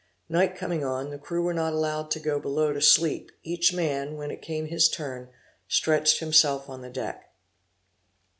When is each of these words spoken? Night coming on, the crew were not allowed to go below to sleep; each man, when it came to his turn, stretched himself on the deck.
Night 0.27 0.55
coming 0.55 0.83
on, 0.83 1.11
the 1.11 1.19
crew 1.19 1.43
were 1.43 1.53
not 1.53 1.73
allowed 1.73 2.09
to 2.09 2.19
go 2.19 2.39
below 2.39 2.73
to 2.73 2.81
sleep; 2.81 3.31
each 3.43 3.71
man, 3.71 4.17
when 4.17 4.31
it 4.31 4.41
came 4.41 4.65
to 4.65 4.71
his 4.71 4.89
turn, 4.89 5.29
stretched 5.67 6.17
himself 6.19 6.67
on 6.67 6.81
the 6.81 6.89
deck. 6.89 7.29